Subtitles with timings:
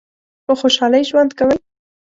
[0.45, 1.57] په خوشحالی ژوند کوی؟